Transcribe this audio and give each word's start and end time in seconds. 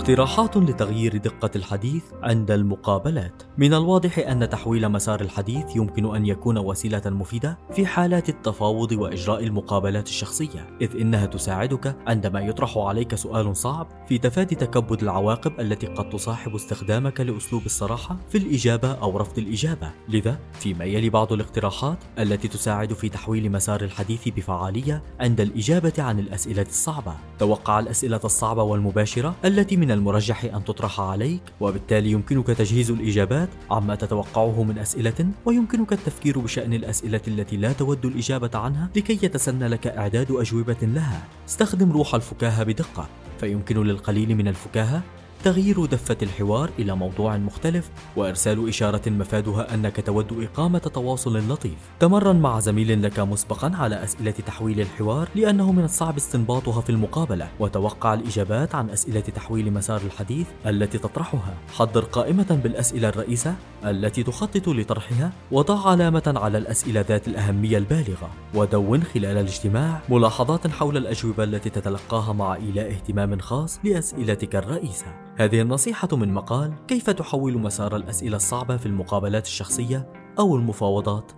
اقتراحات 0.00 0.56
لتغيير 0.56 1.16
دفة 1.16 1.50
الحديث 1.56 2.02
عند 2.22 2.50
المقابلات. 2.50 3.42
من 3.58 3.74
الواضح 3.74 4.18
أن 4.18 4.48
تحويل 4.48 4.88
مسار 4.88 5.20
الحديث 5.20 5.76
يمكن 5.76 6.16
أن 6.16 6.26
يكون 6.26 6.58
وسيلة 6.58 7.02
مفيدة 7.06 7.58
في 7.72 7.86
حالات 7.86 8.28
التفاوض 8.28 8.92
وإجراء 8.92 9.44
المقابلات 9.44 10.08
الشخصية، 10.08 10.76
إذ 10.80 11.00
إنها 11.00 11.26
تساعدك 11.26 11.96
عندما 12.06 12.40
يطرح 12.40 12.78
عليك 12.78 13.14
سؤال 13.14 13.56
صعب 13.56 13.86
في 14.08 14.18
تفادي 14.18 14.54
تكبد 14.54 15.02
العواقب 15.02 15.60
التي 15.60 15.86
قد 15.86 16.10
تصاحب 16.10 16.54
استخدامك 16.54 17.20
لأسلوب 17.20 17.66
الصراحة 17.66 18.16
في 18.30 18.38
الإجابة 18.38 18.92
أو 18.92 19.18
رفض 19.18 19.38
الإجابة. 19.38 19.90
لذا 20.08 20.38
فيما 20.52 20.84
يلي 20.84 21.10
بعض 21.10 21.32
الاقتراحات 21.32 21.98
التي 22.18 22.48
تساعد 22.48 22.92
في 22.92 23.08
تحويل 23.08 23.52
مسار 23.52 23.80
الحديث 23.80 24.28
بفعالية 24.28 25.02
عند 25.20 25.40
الإجابة 25.40 25.92
عن 25.98 26.18
الأسئلة 26.18 26.66
الصعبة. 26.68 27.14
توقع 27.38 27.78
الأسئلة 27.78 28.20
الصعبة 28.24 28.62
والمباشرة 28.62 29.34
التي 29.44 29.76
من 29.76 29.89
المرجح 29.90 30.44
أن 30.44 30.64
تطرح 30.64 31.00
عليك 31.00 31.42
وبالتالي 31.60 32.10
يمكنك 32.10 32.46
تجهيز 32.46 32.90
الإجابات 32.90 33.48
عما 33.70 33.94
تتوقعه 33.94 34.62
من 34.62 34.78
أسئلة 34.78 35.26
ويمكنك 35.44 35.92
التفكير 35.92 36.38
بشأن 36.38 36.72
الأسئلة 36.72 37.20
التي 37.28 37.56
لا 37.56 37.72
تود 37.72 38.06
الإجابة 38.06 38.58
عنها 38.58 38.90
لكي 38.96 39.26
يتسنى 39.26 39.68
لك 39.68 39.86
إعداد 39.86 40.30
أجوبة 40.30 40.76
لها. 40.82 41.22
استخدم 41.48 41.92
روح 41.92 42.14
الفكاهة 42.14 42.64
بدقة 42.64 43.08
فيمكن 43.40 43.82
للقليل 43.82 44.34
من 44.34 44.48
الفكاهة 44.48 45.02
تغيير 45.44 45.84
دفة 45.84 46.16
الحوار 46.22 46.70
إلى 46.78 46.96
موضوع 46.96 47.36
مختلف 47.36 47.90
وإرسال 48.16 48.68
إشارة 48.68 49.10
مفادها 49.10 49.74
أنك 49.74 50.06
تود 50.06 50.42
إقامة 50.42 50.78
تواصل 50.78 51.38
لطيف. 51.52 51.78
تمرن 52.00 52.36
مع 52.36 52.60
زميل 52.60 53.02
لك 53.02 53.20
مسبقا 53.20 53.72
على 53.76 54.04
أسئلة 54.04 54.30
تحويل 54.30 54.80
الحوار 54.80 55.28
لأنه 55.34 55.72
من 55.72 55.84
الصعب 55.84 56.16
استنباطها 56.16 56.80
في 56.80 56.90
المقابلة، 56.90 57.48
وتوقع 57.60 58.14
الإجابات 58.14 58.74
عن 58.74 58.90
أسئلة 58.90 59.20
تحويل 59.20 59.72
مسار 59.72 60.00
الحديث 60.00 60.46
التي 60.66 60.98
تطرحها. 60.98 61.54
حضر 61.76 62.04
قائمة 62.04 62.60
بالأسئلة 62.62 63.08
الرئيسة 63.08 63.54
التي 63.84 64.22
تخطط 64.22 64.68
لطرحها، 64.68 65.32
وضع 65.52 65.90
علامة 65.90 66.34
على 66.36 66.58
الأسئلة 66.58 67.00
ذات 67.00 67.28
الأهمية 67.28 67.78
البالغة، 67.78 68.30
ودون 68.54 69.02
خلال 69.02 69.36
الاجتماع 69.36 70.00
ملاحظات 70.08 70.66
حول 70.66 70.96
الأجوبة 70.96 71.44
التي 71.44 71.70
تتلقاها 71.70 72.32
مع 72.32 72.54
إيلاء 72.54 72.90
اهتمام 72.90 73.38
خاص 73.38 73.80
لأسئلتك 73.84 74.56
الرئيسة. 74.56 75.06
هذه 75.36 75.60
النصيحة 75.60 76.08
من 76.12 76.34
مقال 76.34 76.72
كيف 76.88 77.10
تحول 77.10 77.58
مسار 77.58 77.96
الأسئلة 77.96 78.36
الصعبة 78.36 78.76
في 78.76 78.86
المقابلات 78.86 79.46
الشخصية 79.46 80.08
أو 80.38 80.56
المفاوضات؟ 80.56 81.32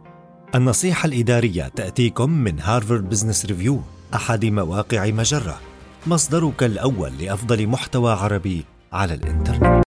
النصيحة 0.54 1.06
الإدارية 1.06 1.68
تأتيكم 1.68 2.30
من 2.30 2.60
هارفارد 2.60 3.08
بزنس 3.08 3.46
ريفيو 3.46 3.80
أحد 4.14 4.44
مواقع 4.44 5.10
مجرة. 5.10 5.60
مصدرك 6.06 6.62
الأول 6.62 7.12
لأفضل 7.20 7.66
محتوى 7.66 8.12
عربي 8.12 8.64
على 8.92 9.14
الإنترنت. 9.14 9.72